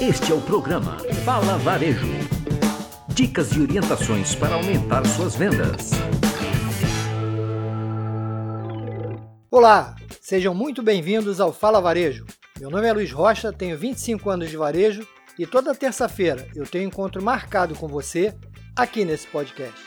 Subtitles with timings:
[0.00, 2.06] Este é o programa Fala Varejo.
[3.08, 5.90] Dicas e orientações para aumentar suas vendas.
[9.50, 12.24] Olá, sejam muito bem-vindos ao Fala Varejo.
[12.60, 15.04] Meu nome é Luiz Rocha, tenho 25 anos de varejo
[15.36, 18.32] e toda terça-feira eu tenho encontro marcado com você
[18.76, 19.80] aqui nesse podcast.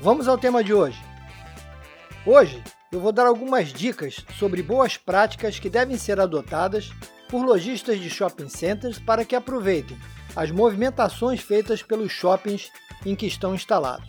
[0.00, 0.98] Vamos ao tema de hoje.
[2.24, 6.90] Hoje eu vou dar algumas dicas sobre boas práticas que devem ser adotadas
[7.34, 9.98] por lojistas de shopping centers para que aproveitem
[10.36, 12.70] as movimentações feitas pelos shoppings
[13.04, 14.08] em que estão instalados.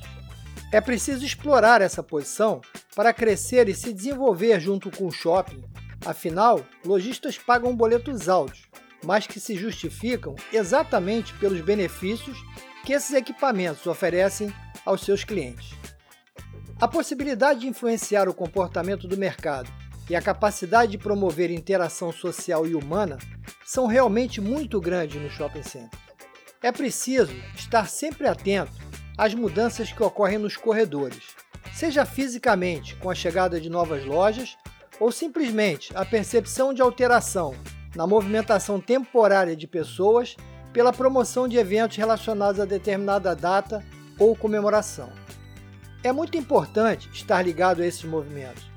[0.71, 2.61] É preciso explorar essa posição
[2.95, 5.63] para crescer e se desenvolver junto com o shopping.
[6.05, 8.61] Afinal, lojistas pagam boletos altos,
[9.03, 12.37] mas que se justificam exatamente pelos benefícios
[12.85, 14.53] que esses equipamentos oferecem
[14.85, 15.71] aos seus clientes.
[16.79, 19.73] A possibilidade de influenciar o comportamento do mercado
[20.09, 23.17] e a capacidade de promover interação social e humana
[23.65, 25.99] são realmente muito grandes no shopping center.
[26.61, 28.73] É preciso estar sempre atento
[29.17, 31.35] às mudanças que ocorrem nos corredores,
[31.73, 34.57] seja fisicamente com a chegada de novas lojas
[34.99, 37.55] ou simplesmente a percepção de alteração
[37.95, 40.35] na movimentação temporária de pessoas
[40.73, 43.83] pela promoção de eventos relacionados a determinada data
[44.19, 45.09] ou comemoração.
[46.03, 48.69] É muito importante estar ligado a esses movimentos,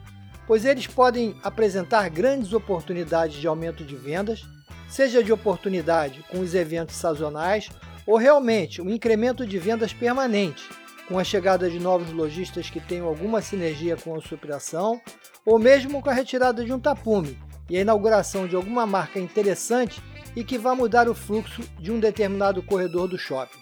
[0.49, 4.47] pois eles podem apresentar grandes oportunidades de aumento de vendas,
[4.89, 7.69] seja de oportunidade com os eventos sazonais
[8.07, 10.67] ou realmente um incremento de vendas permanente
[11.07, 15.01] com a chegada de novos lojistas que tenham alguma sinergia com a superação,
[15.45, 17.39] ou mesmo com a retirada de um tapume
[17.69, 20.03] e a inauguração de alguma marca interessante
[20.35, 23.59] e que vá mudar o fluxo de um determinado corredor do shopping.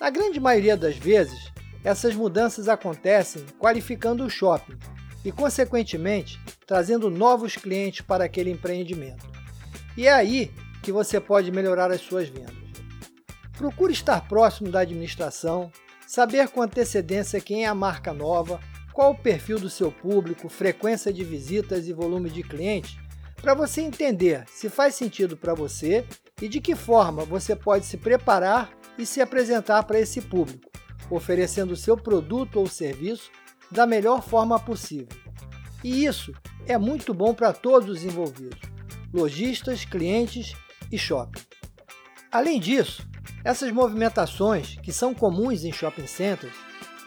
[0.00, 1.50] Na grande maioria das vezes,
[1.84, 4.78] essas mudanças acontecem qualificando o shopping
[5.24, 9.24] e, consequentemente, trazendo novos clientes para aquele empreendimento.
[9.96, 10.50] E é aí
[10.82, 12.56] que você pode melhorar as suas vendas.
[13.56, 15.70] Procure estar próximo da administração,
[16.06, 18.58] saber com antecedência quem é a marca nova,
[18.92, 22.96] qual o perfil do seu público, frequência de visitas e volume de clientes,
[23.40, 26.04] para você entender se faz sentido para você
[26.40, 30.70] e de que forma você pode se preparar e se apresentar para esse público,
[31.10, 33.30] oferecendo o seu produto ou serviço
[33.72, 35.08] da melhor forma possível.
[35.82, 36.32] E isso
[36.66, 38.60] é muito bom para todos os envolvidos,
[39.12, 40.54] lojistas, clientes
[40.90, 41.40] e shopping.
[42.30, 43.06] Além disso,
[43.44, 46.54] essas movimentações, que são comuns em shopping centers,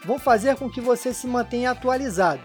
[0.04, 2.44] vão fazer com que você se mantenha atualizado,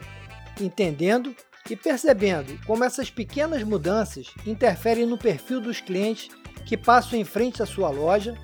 [0.60, 1.34] entendendo
[1.68, 6.28] e percebendo como essas pequenas mudanças interferem no perfil dos clientes
[6.64, 8.36] que passam em frente à sua loja,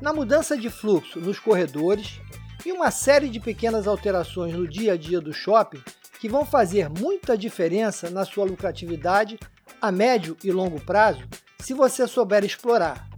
[0.00, 2.20] na mudança de fluxo nos corredores
[2.64, 5.82] e uma série de pequenas alterações no dia a dia do shopping
[6.20, 9.38] que vão fazer muita diferença na sua lucratividade
[9.80, 11.22] a médio e longo prazo
[11.58, 13.08] se você souber explorar.